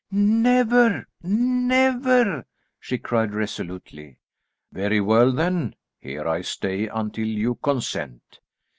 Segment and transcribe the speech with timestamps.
[0.09, 2.47] "Never, never,"
[2.79, 4.17] she cried resolutely.
[4.71, 8.39] "Very well then; here I stay until you consent."